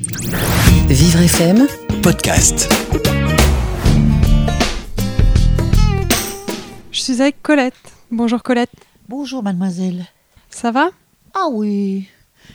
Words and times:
Vivre 0.00 1.22
FM, 1.22 1.66
podcast. 2.04 2.72
Je 6.92 7.00
suis 7.00 7.20
avec 7.20 7.42
Colette. 7.42 7.74
Bonjour 8.12 8.44
Colette. 8.44 8.70
Bonjour 9.08 9.42
mademoiselle. 9.42 10.04
Ça 10.50 10.70
va? 10.70 10.90
Ah 11.34 11.48
oui, 11.50 12.06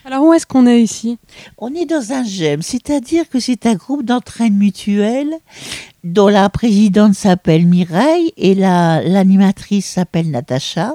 Alors 0.06 0.24
où 0.24 0.34
est-ce 0.34 0.46
qu'on 0.46 0.66
est 0.68 0.82
ici? 0.82 1.18
On 1.58 1.74
est 1.76 1.86
dans 1.86 2.14
un 2.14 2.24
GEM, 2.24 2.62
c'est-à-dire 2.62 3.28
que 3.28 3.42
c'est 3.42 3.66
un 3.66 3.76
groupe 3.76 4.06
d'entraîne 4.06 4.56
mutuelle 4.56 5.34
dont 6.06 6.30
la 6.30 6.48
présidente 6.50 7.14
s'appelle 7.14 7.68
Mireille 7.68 8.32
et 8.38 8.56
la- 8.56 9.02
l'animatrice 9.04 9.86
s'appelle 9.88 10.32
Natacha. 10.32 10.94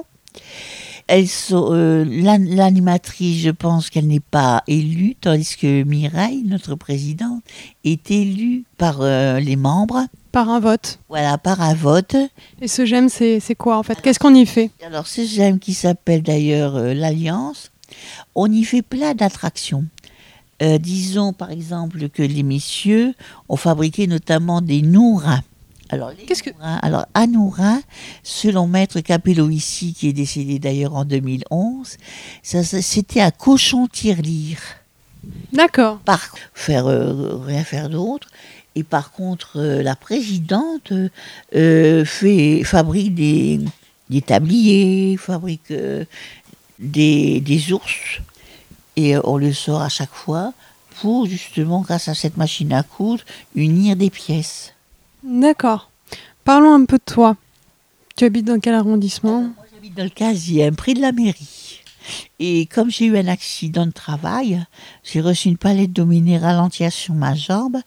Elles 1.11 1.27
sont, 1.27 1.69
euh, 1.71 2.05
l'an- 2.05 2.37
l'animatrice, 2.47 3.41
je 3.41 3.49
pense 3.49 3.89
qu'elle 3.89 4.05
n'est 4.05 4.19
pas 4.19 4.61
élue, 4.67 5.15
tandis 5.19 5.55
que 5.57 5.81
Mireille, 5.83 6.43
notre 6.45 6.75
présidente, 6.75 7.41
est 7.83 8.11
élue 8.11 8.63
par 8.77 8.97
euh, 9.01 9.39
les 9.39 9.55
membres, 9.55 10.05
Par 10.31 10.49
un 10.49 10.59
vote. 10.59 10.99
voilà, 11.09 11.39
par 11.39 11.61
un 11.61 11.73
vote. 11.73 12.15
Et 12.61 12.67
ce 12.67 12.85
j'aime, 12.85 13.09
c'est 13.09 13.39
c'est 13.39 13.55
quoi 13.55 13.79
en 13.79 13.83
fait? 13.83 13.99
Qu'est-ce 14.01 14.19
qu'on 14.19 14.35
y 14.35 14.45
fait? 14.45 14.69
Alors, 14.85 15.07
ce 15.07 15.25
GEM 15.25 15.57
qui 15.57 15.73
s'appelle 15.73 16.21
d'ailleurs 16.21 16.75
euh, 16.75 16.93
l'Alliance, 16.93 17.71
on 18.35 18.51
y 18.51 18.63
fait 18.63 18.83
plein 18.83 19.15
d'attractions. 19.15 19.85
Disons 20.81 21.31
par 21.31 21.51
exemple 21.51 22.09
que 22.09 22.21
les 22.21 22.43
messieurs 22.43 23.13
ont 23.47 23.55
fabriqué 23.55 24.07
notamment 24.07 24.59
des 24.61 24.81
nourrins. 24.81 25.39
Alors, 25.91 26.11
Qu'est-ce 26.27 26.43
que- 26.43 26.51
alors, 26.81 27.05
nourin, 27.27 27.81
selon 28.23 28.67
Maître 28.67 28.99
Capello 28.99 29.49
ici, 29.49 29.93
qui 29.93 30.07
est 30.07 30.13
décédé 30.13 30.59
d'ailleurs 30.59 30.95
en 30.95 31.03
2011, 31.05 31.97
ça, 32.43 32.63
ça- 32.63 32.81
c'était 32.81 33.21
un 33.21 33.31
cochon 33.31 33.87
tirelire. 33.87 34.59
D'accord. 35.51 35.97
Par 36.05 36.35
faire 36.53 36.85
euh, 36.87 37.37
rien 37.43 37.63
faire 37.63 37.89
d'autre. 37.89 38.27
Et 38.75 38.83
par 38.83 39.11
contre, 39.11 39.53
euh, 39.59 39.81
la 39.81 39.95
présidente 39.95 40.93
euh, 41.55 42.05
fait, 42.05 42.63
fabrique 42.63 43.15
des, 43.15 43.59
des 44.09 44.21
tabliers, 44.21 45.17
fabrique 45.17 45.73
des, 46.77 47.39
des 47.41 47.73
ours. 47.73 48.19
Et 48.95 49.15
on 49.23 49.37
le 49.37 49.53
sort 49.53 49.81
à 49.81 49.89
chaque 49.89 50.13
fois 50.13 50.53
pour 51.01 51.25
justement, 51.25 51.81
grâce 51.81 52.07
à 52.09 52.13
cette 52.13 52.37
machine 52.37 52.73
à 52.73 52.83
coudre, 52.83 53.23
unir 53.55 53.95
des 53.95 54.09
pièces. 54.09 54.73
D'accord. 55.23 55.91
Parlons 56.43 56.73
un 56.73 56.85
peu 56.85 56.97
de 56.97 57.03
toi. 57.03 57.35
Tu 58.15 58.25
habites 58.25 58.45
dans 58.45 58.59
quel 58.59 58.73
arrondissement? 58.73 59.41
Moi, 59.41 59.65
j'habite 59.73 59.95
dans 59.95 60.03
le 60.03 60.09
15e, 60.09 60.75
près 60.75 60.93
de 60.93 61.01
la 61.01 61.11
mairie. 61.11 61.81
Et 62.39 62.65
comme 62.65 62.89
j'ai 62.89 63.05
eu 63.05 63.17
un 63.17 63.27
accident 63.27 63.85
de 63.85 63.91
travail, 63.91 64.65
j'ai 65.03 65.21
reçu 65.21 65.49
une 65.49 65.57
palette 65.57 65.99
minérale 65.99 66.59
entière 66.59 66.91
sur 66.91 67.13
ma 67.13 67.35
jambe. 67.35 67.77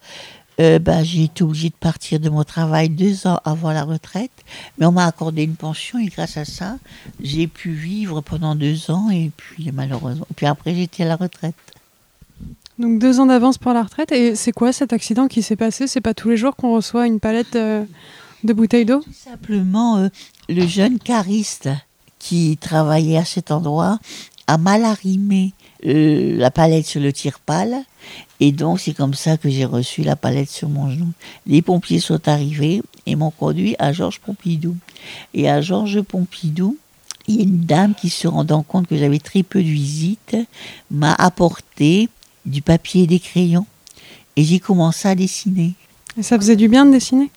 Euh, 0.60 0.78
ben, 0.78 1.02
j'ai 1.02 1.24
été 1.24 1.42
obligée 1.42 1.70
de 1.70 1.74
partir 1.74 2.20
de 2.20 2.28
mon 2.28 2.44
travail 2.44 2.90
deux 2.90 3.26
ans 3.26 3.40
avant 3.44 3.72
la 3.72 3.84
retraite. 3.84 4.30
Mais 4.78 4.86
on 4.86 4.92
m'a 4.92 5.06
accordé 5.06 5.42
une 5.42 5.56
pension 5.56 5.98
et 5.98 6.06
grâce 6.06 6.36
à 6.36 6.44
ça, 6.44 6.76
j'ai 7.20 7.46
pu 7.46 7.72
vivre 7.72 8.20
pendant 8.20 8.54
deux 8.54 8.90
ans 8.90 9.10
et 9.10 9.30
puis 9.36 9.70
malheureusement. 9.72 10.26
Puis 10.36 10.46
après, 10.46 10.74
j'étais 10.74 11.04
à 11.04 11.08
la 11.08 11.16
retraite. 11.16 11.54
Donc 12.82 12.98
deux 12.98 13.20
ans 13.20 13.26
d'avance 13.26 13.58
pour 13.58 13.72
la 13.72 13.84
retraite. 13.84 14.10
Et 14.10 14.34
c'est 14.34 14.50
quoi 14.50 14.72
cet 14.72 14.92
accident 14.92 15.28
qui 15.28 15.40
s'est 15.40 15.54
passé? 15.54 15.86
C'est 15.86 16.00
pas 16.00 16.14
tous 16.14 16.30
les 16.30 16.36
jours 16.36 16.56
qu'on 16.56 16.74
reçoit 16.74 17.06
une 17.06 17.20
palette 17.20 17.54
euh, 17.54 17.84
de 18.42 18.52
bouteilles 18.52 18.84
d'eau? 18.84 18.98
Tout 19.02 19.12
simplement, 19.12 19.98
euh, 19.98 20.08
le 20.48 20.66
jeune 20.66 20.98
cariste 20.98 21.68
qui 22.18 22.56
travaillait 22.56 23.18
à 23.18 23.24
cet 23.24 23.52
endroit 23.52 24.00
a 24.48 24.58
mal 24.58 24.84
arrimé 24.84 25.52
euh, 25.86 26.36
la 26.36 26.50
palette 26.50 26.84
sur 26.84 27.00
le 27.00 27.12
tire-pale. 27.12 27.84
Et 28.40 28.50
donc, 28.50 28.80
c'est 28.80 28.94
comme 28.94 29.14
ça 29.14 29.36
que 29.36 29.48
j'ai 29.48 29.64
reçu 29.64 30.02
la 30.02 30.16
palette 30.16 30.50
sur 30.50 30.68
mon 30.68 30.90
genou. 30.90 31.12
Les 31.46 31.62
pompiers 31.62 32.00
sont 32.00 32.28
arrivés 32.28 32.82
et 33.06 33.14
m'ont 33.14 33.30
conduit 33.30 33.76
à 33.78 33.92
Georges 33.92 34.18
Pompidou. 34.18 34.74
Et 35.34 35.48
à 35.48 35.60
Georges 35.60 36.02
Pompidou, 36.02 36.76
une 37.28 37.60
dame 37.60 37.94
qui, 37.94 38.10
se 38.10 38.26
rendant 38.26 38.64
compte 38.64 38.88
que 38.88 38.96
j'avais 38.96 39.20
très 39.20 39.44
peu 39.44 39.60
de 39.62 39.68
visites, 39.68 40.36
m'a 40.90 41.14
apporté 41.14 42.08
du 42.46 42.62
papier 42.62 43.04
et 43.04 43.06
des 43.06 43.20
crayons. 43.20 43.66
Et 44.36 44.44
j'ai 44.44 44.60
commencé 44.60 45.08
à 45.08 45.14
dessiner. 45.14 45.74
Et 46.18 46.22
ça 46.22 46.36
faisait 46.38 46.56
du 46.56 46.68
bien 46.68 46.86
de 46.86 46.92
dessiner? 46.92 47.30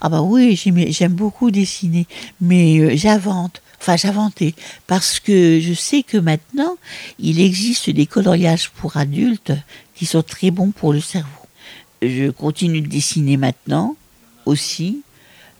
Ah 0.00 0.08
bah 0.08 0.22
oui, 0.22 0.60
j'aime 0.90 1.14
beaucoup 1.14 1.50
dessiner, 1.50 2.06
mais 2.40 2.78
euh, 2.78 2.96
j'invente. 2.96 3.60
Enfin, 3.80 3.96
j'inventais 3.96 4.54
parce 4.86 5.20
que 5.20 5.58
je 5.58 5.72
sais 5.72 6.02
que 6.02 6.18
maintenant, 6.18 6.76
il 7.18 7.40
existe 7.40 7.88
des 7.90 8.06
coloriages 8.06 8.70
pour 8.70 8.96
adultes 8.96 9.52
qui 9.94 10.06
sont 10.06 10.22
très 10.22 10.50
bons 10.50 10.70
pour 10.70 10.92
le 10.92 11.00
cerveau. 11.00 11.28
Je 12.02 12.30
continue 12.30 12.82
de 12.82 12.88
dessiner 12.88 13.36
maintenant 13.36 13.96
aussi. 14.46 15.02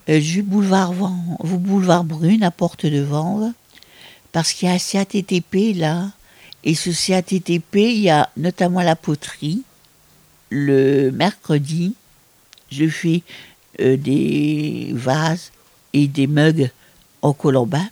Euh, 0.09 0.21
Je 0.21 0.43
boulevard, 0.43 0.93
boulevard 1.43 2.05
Brune 2.05 2.43
à 2.43 2.51
Porte 2.51 2.87
de 2.87 3.01
Vanves 3.01 3.53
parce 4.33 4.53
qu'il 4.53 4.69
y 4.69 4.71
a 4.71 4.75
un 4.75 4.79
CATTP 4.79 5.75
là. 5.75 6.11
Et 6.65 6.75
ce 6.75 6.91
CATTP, 6.91 7.77
il 7.77 8.01
y 8.01 8.11
a 8.11 8.29
notamment 8.37 8.83
la 8.83 8.97
poterie. 8.97 9.63
Le 10.51 11.11
mercredi, 11.11 11.95
je 12.71 12.89
fais 12.89 13.23
euh, 13.81 13.97
des 13.97 14.91
vases 14.93 15.53
et 15.93 16.07
des 16.07 16.27
mugs 16.27 16.71
en 17.23 17.33
colombin. 17.33 17.89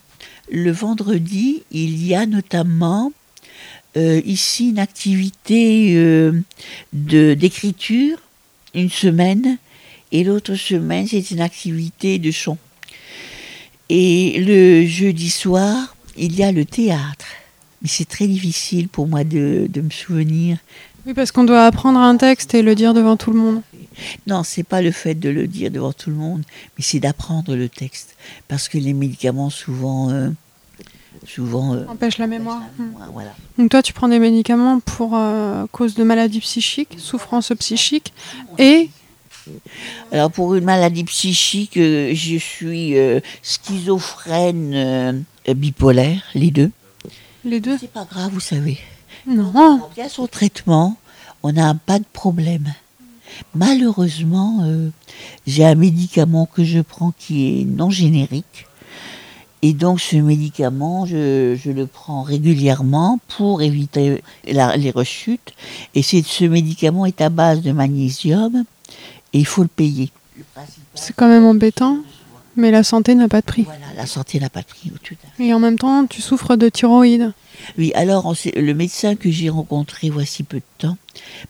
Le 0.50 0.70
vendredi, 0.70 1.62
il 1.70 2.04
y 2.04 2.14
a 2.14 2.26
notamment 2.26 3.12
euh, 3.96 4.20
ici 4.24 4.70
une 4.70 4.78
activité 4.78 5.94
euh, 5.96 6.42
d'écriture, 6.92 8.18
une 8.74 8.90
semaine, 8.90 9.58
et 10.12 10.24
l'autre 10.24 10.54
semaine, 10.54 11.06
c'est 11.06 11.30
une 11.30 11.40
activité 11.40 12.18
de 12.18 12.30
chant. 12.30 12.58
Et 13.88 14.40
le 14.40 14.86
jeudi 14.86 15.30
soir, 15.30 15.96
il 16.16 16.34
y 16.34 16.42
a 16.42 16.52
le 16.52 16.64
théâtre. 16.64 17.26
Mais 17.82 17.88
c'est 17.88 18.08
très 18.08 18.26
difficile 18.26 18.88
pour 18.88 19.06
moi 19.06 19.22
de, 19.24 19.66
de 19.68 19.80
me 19.80 19.90
souvenir 19.90 20.58
Oui, 21.06 21.14
parce 21.14 21.30
qu'on 21.32 21.44
doit 21.44 21.64
apprendre 21.64 22.00
un 22.00 22.16
texte 22.16 22.54
et 22.54 22.62
le 22.62 22.74
dire 22.74 22.92
devant 22.94 23.16
tout 23.16 23.30
le 23.32 23.38
monde. 23.38 23.62
Non, 24.26 24.42
c'est 24.44 24.62
pas 24.62 24.82
le 24.82 24.90
fait 24.92 25.14
de 25.14 25.28
le 25.28 25.46
dire 25.46 25.70
devant 25.70 25.92
tout 25.92 26.10
le 26.10 26.16
monde, 26.16 26.42
mais 26.76 26.84
c'est 26.84 27.00
d'apprendre 27.00 27.54
le 27.56 27.68
texte. 27.68 28.16
Parce 28.48 28.68
que 28.68 28.78
les 28.78 28.92
médicaments, 28.94 29.50
souvent. 29.50 30.10
euh, 30.10 30.30
souvent. 31.26 31.74
euh, 31.74 31.84
Empêche 31.88 32.18
la 32.18 32.26
mémoire. 32.28 32.62
Hmm. 32.78 32.90
Voilà. 33.12 33.34
Donc 33.58 33.70
toi, 33.70 33.82
tu 33.82 33.92
prends 33.92 34.08
des 34.08 34.18
médicaments 34.20 34.78
pour 34.80 35.16
euh, 35.16 35.66
cause 35.72 35.94
de 35.94 36.04
maladies 36.04 36.40
psychiques, 36.40 36.94
souffrance 36.98 37.52
psychique, 37.58 38.12
et 38.58 38.90
Alors, 40.12 40.30
pour 40.30 40.54
une 40.54 40.64
maladie 40.64 41.04
psychique, 41.04 41.74
je 41.76 42.38
suis 42.38 42.94
schizophrène, 43.42 45.24
bipolaire, 45.56 46.22
les 46.34 46.50
deux. 46.50 46.70
Les 47.48 47.60
deux. 47.60 47.76
C'est 47.78 47.90
pas 47.92 48.04
grave, 48.04 48.30
vous 48.32 48.40
savez. 48.40 48.78
Non. 49.26 49.52
On 49.56 49.94
bien 49.94 50.08
son 50.08 50.26
traitement, 50.26 50.96
on 51.42 51.52
n'a 51.52 51.74
pas 51.74 51.98
de 51.98 52.04
problème. 52.12 52.72
Malheureusement, 53.54 54.60
euh, 54.62 54.90
j'ai 55.46 55.64
un 55.64 55.74
médicament 55.74 56.46
que 56.46 56.64
je 56.64 56.80
prends 56.80 57.12
qui 57.18 57.60
est 57.60 57.64
non 57.64 57.90
générique. 57.90 58.66
Et 59.60 59.72
donc 59.72 60.00
ce 60.00 60.16
médicament, 60.16 61.04
je, 61.04 61.58
je 61.62 61.70
le 61.72 61.86
prends 61.86 62.22
régulièrement 62.22 63.18
pour 63.36 63.60
éviter 63.60 64.22
la- 64.46 64.76
les 64.76 64.92
rechutes. 64.92 65.52
Et 65.96 66.02
ce 66.02 66.44
médicament 66.44 67.06
est 67.06 67.20
à 67.20 67.28
base 67.28 67.60
de 67.62 67.72
magnésium 67.72 68.64
et 69.32 69.38
il 69.40 69.46
faut 69.46 69.62
le 69.62 69.68
payer. 69.68 70.10
C'est 70.94 71.14
quand 71.14 71.26
même 71.28 71.44
embêtant, 71.44 71.98
mais 72.58 72.70
la 72.70 72.82
santé 72.82 73.14
n'a 73.14 73.28
pas 73.28 73.40
de 73.40 73.46
prix. 73.46 73.62
Voilà, 73.62 73.86
la 73.96 74.06
santé 74.06 74.38
n'a 74.40 74.50
pas 74.50 74.60
de 74.60 74.66
prix. 74.66 74.92
Tout. 75.02 75.14
Et 75.38 75.54
en 75.54 75.60
même 75.60 75.78
temps, 75.78 76.06
tu 76.06 76.20
souffres 76.20 76.56
de 76.56 76.68
thyroïde. 76.68 77.32
Oui, 77.78 77.92
alors 77.94 78.26
on 78.26 78.34
le 78.56 78.72
médecin 78.72 79.16
que 79.16 79.30
j'ai 79.30 79.48
rencontré 79.48 80.10
voici 80.10 80.42
peu 80.42 80.58
de 80.58 80.62
temps 80.78 80.96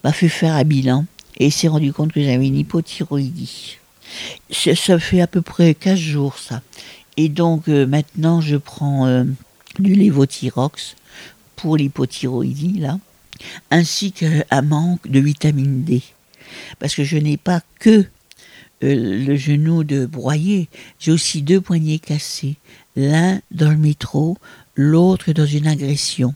m'a 0.05 0.13
fait 0.13 0.29
faire 0.29 0.55
un 0.55 0.65
bilan 0.65 1.05
et 1.39 1.51
s'est 1.51 1.69
rendu 1.69 1.93
compte 1.93 2.13
que 2.13 2.22
j'avais 2.22 2.47
une 2.47 2.57
hypothyroïdie. 2.57 3.78
Ça, 4.51 4.75
ça 4.75 4.99
fait 4.99 5.21
à 5.21 5.27
peu 5.27 5.43
près 5.43 5.75
15 5.75 5.99
jours 5.99 6.39
ça. 6.39 6.63
Et 7.16 7.28
donc 7.28 7.69
euh, 7.69 7.87
maintenant 7.87 8.41
je 8.41 8.57
prends 8.57 9.07
euh, 9.07 9.25
du 9.78 9.95
lévothyrox 9.95 10.97
pour 11.57 11.77
l'hypothyroïdie 11.77 12.78
là, 12.78 12.99
ainsi 13.71 14.13
qu'un 14.13 14.63
manque 14.63 15.09
de 15.09 15.21
vitamine 15.21 15.83
D. 15.84 16.03
Parce 16.78 16.95
que 16.95 17.04
je 17.04 17.19
n'ai 17.19 17.37
pas 17.37 17.61
que 17.78 18.07
euh, 18.83 19.25
le 19.27 19.36
genou 19.36 19.84
de 19.84 20.07
broyer, 20.07 20.69
j'ai 20.98 21.13
aussi 21.13 21.42
deux 21.42 21.60
poignets 21.60 21.98
cassés, 21.98 22.57
l'un 22.97 23.41
dans 23.51 23.71
le 23.71 23.77
métro, 23.77 24.39
l'autre 24.77 25.33
dans 25.33 25.47
une 25.47 25.66
agression. 25.66 26.34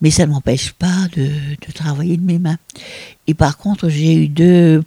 Mais 0.00 0.10
ça 0.10 0.26
ne 0.26 0.32
m'empêche 0.32 0.72
pas 0.72 1.08
de, 1.16 1.26
de 1.26 1.72
travailler 1.72 2.16
de 2.16 2.22
mes 2.22 2.38
mains. 2.38 2.58
Et 3.26 3.34
par 3.34 3.56
contre, 3.56 3.88
j'ai 3.88 4.14
eu 4.14 4.28
deux 4.28 4.82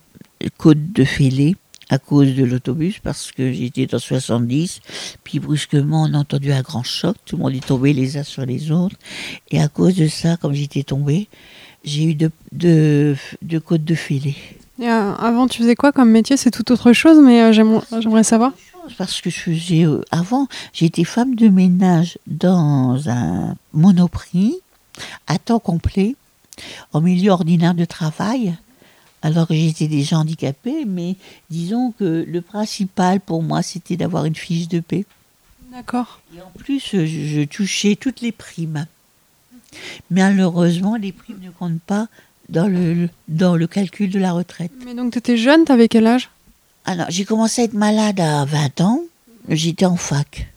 côtes 0.58 0.92
de 0.94 1.04
fêlée 1.04 1.56
à 1.90 2.00
cause 2.00 2.36
de 2.36 2.44
l'autobus 2.44 3.00
parce 3.00 3.32
que 3.32 3.52
j'étais 3.52 3.94
en 3.96 4.00
70. 4.00 4.82
Puis 5.24 5.40
brusquement, 5.40 6.04
on 6.04 6.14
a 6.14 6.18
entendu 6.20 6.52
un 6.52 6.62
grand 6.62 6.84
choc. 6.84 7.16
Tout 7.26 7.38
le 7.38 7.44
monde 7.44 7.56
est 7.56 7.66
tombé 7.66 7.94
les 7.94 8.18
uns 8.18 8.24
sur 8.24 8.46
les 8.46 8.72
autres. 8.72 8.96
Et 9.52 9.62
à 9.62 9.68
cause 9.68 9.96
de 9.96 10.08
ça, 10.08 10.38
comme 10.38 10.54
j'étais 10.54 10.84
tombée, 10.84 11.28
j'ai 11.84 12.04
eu 12.04 12.16
de, 12.16 12.32
de, 12.52 13.16
de 13.42 13.60
côte 13.60 13.84
de 13.84 13.96
filet. 13.96 14.36
Et, 14.80 14.88
euh, 14.90 15.16
avant, 15.16 15.48
tu 15.48 15.60
faisais 15.60 15.76
quoi 15.76 15.92
comme 15.92 16.12
métier? 16.12 16.38
C'est 16.38 16.52
tout 16.52 16.72
autre 16.72 16.94
chose, 16.94 17.20
mais 17.20 17.42
euh, 17.42 17.52
j'aimerais 17.52 18.24
savoir. 18.24 18.54
Parce 18.98 19.22
que 19.22 19.30
je 19.30 19.40
faisais 19.40 19.86
euh, 19.86 20.02
avant, 20.12 20.48
j'étais 20.72 21.04
femme 21.04 21.36
de 21.36 21.50
ménage 21.50 22.18
dans 22.28 23.10
un 23.10 23.56
monoprix 23.74 24.56
à 25.28 25.38
temps 25.38 25.60
complet, 25.60 26.16
en 26.94 27.02
milieu 27.02 27.32
ordinaire 27.32 27.74
de 27.74 27.86
travail. 27.86 28.56
Alors 29.24 29.48
que 29.48 29.56
j'étais 29.56 29.88
déjà 29.88 30.18
handicapée, 30.18 30.86
mais 30.86 31.16
disons 31.50 31.92
que 31.92 32.24
le 32.26 32.42
principal 32.42 33.20
pour 33.20 33.42
moi, 33.42 33.64
c'était 33.64 33.98
d'avoir 33.98 34.26
une 34.26 34.36
fiche 34.36 34.68
de 34.68 34.80
paix. 34.80 35.06
D'accord. 35.72 36.22
Et 36.36 36.42
en 36.42 36.52
plus, 36.58 36.80
je, 36.80 37.06
je 37.06 37.44
touchais 37.44 37.98
toutes 38.00 38.22
les 38.22 38.32
primes. 38.32 38.86
Malheureusement, 40.12 40.96
les 40.96 41.12
primes 41.12 41.40
ne 41.42 41.50
comptent 41.50 41.82
pas 41.82 42.08
dans 42.50 42.68
le, 42.68 43.10
dans 43.28 43.56
le 43.56 43.68
calcul 43.68 44.10
de 44.10 44.20
la 44.20 44.32
retraite. 44.34 44.72
Mais 44.86 44.94
donc, 44.94 45.14
tu 45.14 45.18
étais 45.20 45.38
jeune, 45.38 45.66
t'avais 45.66 45.88
quel 45.88 46.08
âge? 46.08 46.30
Alors, 46.86 47.08
j'ai 47.10 47.26
commencé 47.26 47.62
à 47.62 47.66
être 47.66 47.74
malade 47.74 48.20
à 48.20 48.46
20 48.46 48.82
ans. 48.82 49.02
J'étais 49.50 49.86
en 49.86 49.96
fac. 49.98 50.48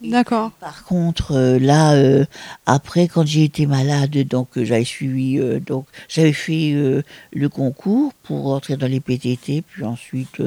D'accord. 0.00 0.52
Par 0.52 0.84
contre, 0.84 1.32
euh, 1.32 1.58
là, 1.58 1.92
euh, 1.94 2.24
après, 2.66 3.08
quand 3.08 3.26
j'ai 3.26 3.42
été 3.44 3.66
malade, 3.66 4.16
donc 4.28 4.56
euh, 4.56 4.64
j'avais 4.64 4.84
suivi, 4.84 5.40
donc 5.66 5.86
j'avais 6.08 6.32
fait 6.32 7.02
le 7.32 7.48
concours 7.48 8.12
pour 8.22 8.52
entrer 8.54 8.76
dans 8.76 8.86
les 8.86 9.00
PTT, 9.00 9.62
puis 9.62 9.84
ensuite, 9.84 10.40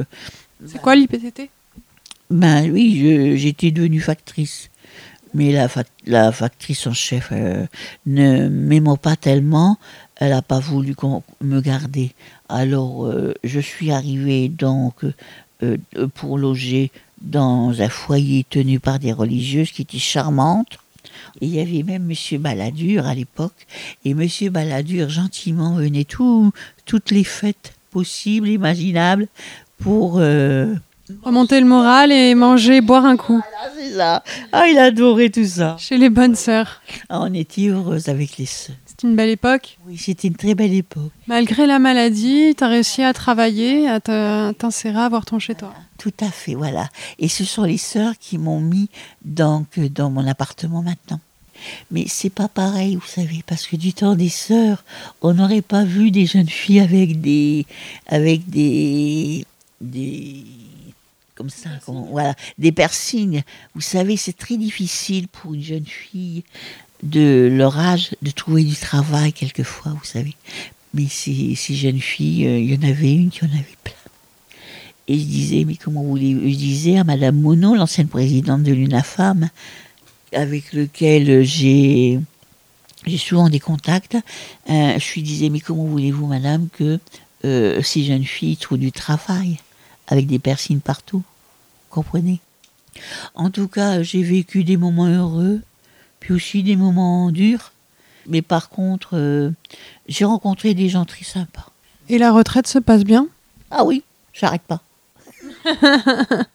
C'est 0.65 0.81
quoi 0.81 0.95
l'IPTT 0.95 1.49
ben 2.29 2.71
oui, 2.71 3.37
j'étais 3.37 3.71
devenue 3.71 3.99
factrice. 3.99 4.69
Mais 5.33 5.51
la, 5.51 5.67
fac- 5.67 5.85
la 6.05 6.31
factrice 6.31 6.87
en 6.87 6.93
chef 6.93 7.31
ne 8.05 8.47
m'aimant 8.47 8.95
pas 8.95 9.17
tellement, 9.17 9.77
elle 10.21 10.29
n'a 10.29 10.43
pas 10.43 10.59
voulu 10.59 10.93
me 11.41 11.61
garder. 11.61 12.11
Alors, 12.47 13.07
euh, 13.07 13.33
je 13.43 13.59
suis 13.59 13.91
arrivée 13.91 14.49
donc 14.49 15.03
euh, 15.03 15.13
euh, 15.63 16.07
pour 16.13 16.37
loger 16.37 16.91
dans 17.21 17.81
un 17.81 17.89
foyer 17.89 18.45
tenu 18.47 18.79
par 18.79 18.99
des 18.99 19.13
religieuses 19.13 19.71
qui 19.71 19.81
étaient 19.81 19.97
charmantes. 19.97 20.77
Il 21.41 21.49
y 21.49 21.59
avait 21.59 21.81
même 21.81 22.05
Monsieur 22.05 22.37
Balladur 22.37 23.07
à 23.07 23.15
l'époque. 23.15 23.65
Et 24.05 24.13
Monsieur 24.13 24.51
Balladur, 24.51 25.09
gentiment, 25.09 25.73
venait 25.73 26.03
tout, 26.03 26.51
toutes 26.85 27.09
les 27.09 27.23
fêtes 27.23 27.73
possibles, 27.89 28.47
imaginables, 28.47 29.27
pour... 29.79 30.21
Remonter 31.23 31.59
le 31.59 31.65
moral 31.65 32.11
et 32.11 32.35
manger, 32.35 32.81
boire 32.81 33.05
un 33.05 33.17
coup. 33.17 33.41
voilà, 33.41 33.73
c'est 33.77 33.95
ça. 33.95 34.23
Ah, 34.51 34.67
il 34.67 34.77
adorait 34.77 35.29
tout 35.29 35.45
ça. 35.45 35.75
Chez 35.79 35.97
les 35.97 36.09
bonnes 36.09 36.35
sœurs. 36.35 36.81
Ah, 37.09 37.21
on 37.21 37.33
était 37.33 37.67
heureuse 37.67 38.09
avec 38.09 38.37
les 38.37 38.45
sœurs. 38.45 38.75
C'est 38.85 39.07
une 39.07 39.15
belle 39.15 39.29
époque. 39.29 39.77
Oui, 39.87 39.97
c'était 39.97 40.27
une 40.27 40.35
très 40.35 40.53
belle 40.55 40.73
époque. 40.73 41.11
Malgré 41.27 41.65
la 41.65 41.79
maladie, 41.79 42.53
tu 42.55 42.63
as 42.63 42.67
réussi 42.67 43.03
à 43.03 43.13
travailler, 43.13 43.89
à 43.89 43.99
t'insérer, 43.99 44.97
à 44.97 45.05
avoir 45.05 45.25
ton 45.25 45.39
chez-toi. 45.39 45.73
Tout 45.97 46.13
à 46.19 46.29
fait, 46.29 46.55
voilà. 46.55 46.89
Et 47.19 47.27
ce 47.27 47.43
sont 47.43 47.63
les 47.63 47.77
sœurs 47.77 48.13
qui 48.19 48.37
m'ont 48.37 48.59
mis 48.59 48.89
donc 49.23 49.79
dans 49.79 50.09
mon 50.09 50.27
appartement 50.27 50.81
maintenant. 50.81 51.19
Mais 51.91 52.05
c'est 52.07 52.29
pas 52.29 52.47
pareil, 52.47 52.95
vous 52.95 53.07
savez, 53.07 53.43
parce 53.45 53.67
que 53.67 53.75
du 53.75 53.93
temps 53.93 54.15
des 54.15 54.29
sœurs, 54.29 54.83
on 55.21 55.33
n'aurait 55.33 55.61
pas 55.61 55.83
vu 55.83 56.11
des 56.11 56.25
jeunes 56.25 56.49
filles 56.49 56.79
avec 56.79 57.21
des, 57.21 57.65
avec 58.07 58.49
des, 58.49 59.45
des, 59.79 60.43
comme 61.41 61.49
ça, 61.49 61.71
comment- 61.87 62.07
voilà, 62.11 62.35
des 62.59 62.71
piercings. 62.71 63.41
Vous 63.73 63.81
savez, 63.81 64.15
c'est 64.15 64.37
très 64.37 64.57
difficile 64.57 65.27
pour 65.27 65.55
une 65.55 65.63
jeune 65.63 65.87
fille 65.87 66.43
de 67.01 67.49
leur 67.51 67.79
âge 67.79 68.11
de 68.21 68.29
trouver 68.29 68.63
du 68.63 68.75
travail 68.75 69.33
quelquefois, 69.33 69.91
vous 69.93 70.05
savez. 70.05 70.35
Mais 70.93 71.07
ces, 71.09 71.55
ces 71.55 71.73
jeunes 71.73 71.99
filles, 71.99 72.45
euh, 72.45 72.59
il 72.59 72.71
y 72.71 72.77
en 72.77 72.87
avait 72.87 73.11
une 73.11 73.31
qui 73.31 73.43
en 73.43 73.47
avait 73.47 73.77
plein. 73.83 73.93
Et 75.07 75.17
je 75.17 75.23
disais, 75.23 75.65
mais 75.65 75.77
comment 75.77 76.03
voulez 76.03 76.33
Je 76.33 76.55
disais 76.55 76.99
à 76.99 77.03
Madame 77.03 77.41
Monod, 77.41 77.75
l'ancienne 77.75 78.07
présidente 78.07 78.61
de 78.61 78.71
l'UNAFAM, 78.73 79.49
avec 80.33 80.73
lequel 80.73 81.43
j'ai 81.43 82.19
j'ai 83.07 83.17
souvent 83.17 83.49
des 83.49 83.59
contacts, 83.59 84.15
euh, 84.69 84.99
je 84.99 85.13
lui 85.15 85.23
disais, 85.23 85.49
mais 85.49 85.59
comment 85.59 85.85
voulez-vous, 85.85 86.27
Madame, 86.27 86.67
que 86.71 86.99
euh, 87.45 87.81
ces 87.81 88.03
jeunes 88.03 88.25
filles 88.25 88.57
trouvent 88.57 88.77
du 88.77 88.91
travail 88.91 89.57
avec 90.07 90.27
des 90.27 90.37
persines 90.37 90.81
partout? 90.81 91.23
Comprenez 91.91 92.39
En 93.35 93.49
tout 93.49 93.67
cas, 93.67 94.01
j'ai 94.01 94.23
vécu 94.23 94.63
des 94.63 94.77
moments 94.77 95.07
heureux, 95.07 95.61
puis 96.19 96.33
aussi 96.33 96.63
des 96.63 96.77
moments 96.77 97.31
durs. 97.31 97.73
Mais 98.27 98.41
par 98.41 98.69
contre, 98.69 99.17
euh, 99.17 99.51
j'ai 100.07 100.25
rencontré 100.25 100.73
des 100.73 100.87
gens 100.87 101.05
très 101.05 101.25
sympas. 101.25 101.69
Et 102.07 102.17
la 102.17 102.31
retraite 102.31 102.67
se 102.67 102.79
passe 102.79 103.03
bien? 103.03 103.27
Ah 103.71 103.83
oui, 103.83 104.03
j'arrête 104.33 104.61
pas. 104.61 104.81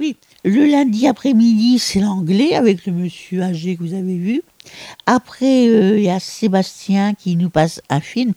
oui, 0.00 0.16
le 0.44 0.66
lundi 0.66 1.06
après-midi, 1.06 1.78
c'est 1.78 2.00
l'anglais 2.00 2.54
avec 2.54 2.84
le 2.86 2.92
monsieur 2.92 3.42
âgé 3.42 3.76
que 3.76 3.84
vous 3.84 3.94
avez 3.94 4.16
vu. 4.16 4.42
Après, 5.06 5.68
euh, 5.68 5.98
il 5.98 6.04
y 6.04 6.10
a 6.10 6.18
Sébastien 6.18 7.14
qui 7.14 7.36
nous 7.36 7.50
passe 7.50 7.80
un 7.88 8.00
film. 8.00 8.32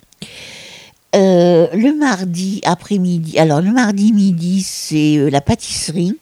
Euh, 1.15 1.68
le 1.74 1.98
mardi 1.98 2.59
après-midi, 2.65 3.39
alors 3.39 3.62
le 3.62 3.71
mardi 3.71 4.12
midi, 4.12 4.63
c'est 4.63 5.18
euh, 5.18 5.30
la 5.30 5.39
pâtisserie. 5.39 6.18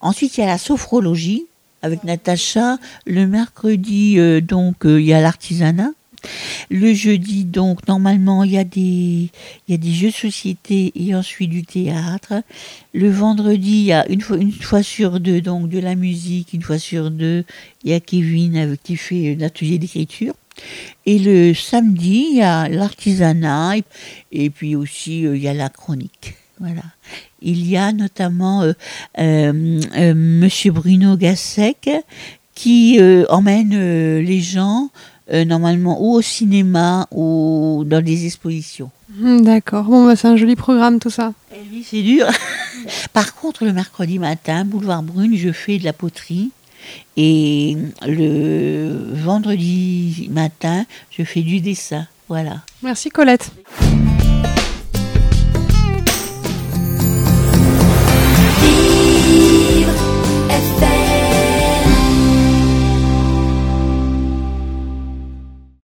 Ensuite, 0.00 0.36
il 0.36 0.40
y 0.40 0.44
a 0.44 0.46
la 0.46 0.58
sophrologie 0.58 1.46
avec 1.82 2.04
Natacha. 2.04 2.78
Le 3.06 3.26
mercredi, 3.26 4.18
euh, 4.18 4.40
donc, 4.40 4.84
euh, 4.84 5.00
il 5.00 5.06
y 5.06 5.12
a 5.12 5.20
l'artisanat. 5.20 5.90
Le 6.70 6.92
jeudi, 6.92 7.44
donc, 7.44 7.86
normalement, 7.86 8.42
il 8.42 8.52
y, 8.52 8.58
a 8.58 8.64
des, 8.64 8.80
il 8.80 9.30
y 9.68 9.74
a 9.74 9.76
des 9.76 9.92
jeux 9.92 10.08
de 10.08 10.14
société 10.14 10.92
et 10.96 11.14
ensuite 11.14 11.50
du 11.50 11.64
théâtre. 11.64 12.42
Le 12.94 13.10
vendredi, 13.10 13.70
il 13.70 13.84
y 13.84 13.92
a 13.92 14.08
une 14.08 14.20
fois, 14.20 14.36
une 14.36 14.52
fois 14.52 14.82
sur 14.82 15.20
deux, 15.20 15.40
donc, 15.40 15.68
de 15.68 15.78
la 15.78 15.94
musique. 15.94 16.52
Une 16.52 16.62
fois 16.62 16.78
sur 16.78 17.10
deux, 17.10 17.44
il 17.84 17.90
y 17.90 17.94
a 17.94 18.00
Kevin 18.00 18.56
avec, 18.56 18.82
qui 18.82 18.96
fait 18.96 19.36
un 19.38 19.42
atelier 19.44 19.78
d'écriture. 19.78 20.34
Et 21.04 21.18
le 21.18 21.54
samedi, 21.54 22.28
il 22.30 22.36
y 22.38 22.42
a 22.42 22.68
l'artisanat 22.68 23.76
et, 24.32 24.50
puis 24.50 24.74
aussi, 24.74 25.26
euh, 25.26 25.36
il 25.36 25.42
y 25.42 25.48
a 25.48 25.54
la 25.54 25.68
chronique. 25.68 26.34
Voilà. 26.58 26.82
Il 27.42 27.66
y 27.66 27.76
a 27.76 27.92
notamment 27.92 28.62
euh, 28.62 28.72
euh, 29.18 29.80
euh, 29.96 30.14
Monsieur 30.14 30.72
Bruno 30.72 31.16
Gassec 31.16 31.90
qui 32.54 32.98
euh, 32.98 33.24
emmène 33.28 33.72
euh, 33.74 34.22
les 34.22 34.40
gens 34.40 34.90
normalement 35.28 36.00
ou 36.00 36.14
au 36.14 36.22
cinéma 36.22 37.08
ou 37.10 37.82
dans 37.84 38.00
des 38.00 38.26
expositions. 38.26 38.92
Hmm, 39.18 39.40
D'accord. 39.40 39.82
Bon, 39.82 40.06
bah, 40.06 40.14
c'est 40.14 40.28
un 40.28 40.36
joli 40.36 40.54
programme 40.54 41.00
tout 41.00 41.10
ça. 41.10 41.32
Eh 41.52 41.58
oui, 41.72 41.84
c'est 41.84 42.02
dur. 42.02 42.26
Par 43.12 43.34
contre, 43.34 43.64
le 43.64 43.72
mercredi 43.72 44.20
matin, 44.20 44.64
boulevard 44.64 45.02
Brune, 45.02 45.36
je 45.36 45.50
fais 45.50 45.78
de 45.78 45.84
la 45.84 45.92
poterie. 45.92 46.52
Et 47.16 47.76
le 48.06 49.14
vendredi 49.14 50.28
matin, 50.30 50.84
je 51.10 51.24
fais 51.24 51.42
du 51.42 51.60
dessin. 51.60 52.06
Voilà. 52.28 52.62
Merci 52.82 53.08
Colette. 53.10 53.50